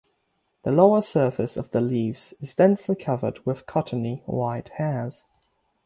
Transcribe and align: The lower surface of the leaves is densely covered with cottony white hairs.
The 0.63 0.71
lower 0.71 1.03
surface 1.03 1.55
of 1.57 1.69
the 1.69 1.79
leaves 1.79 2.33
is 2.39 2.55
densely 2.55 2.95
covered 2.95 3.45
with 3.45 3.67
cottony 3.67 4.23
white 4.25 4.69
hairs. 4.77 5.27